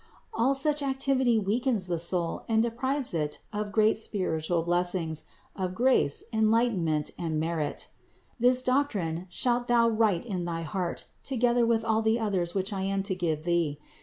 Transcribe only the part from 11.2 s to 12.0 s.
to gether with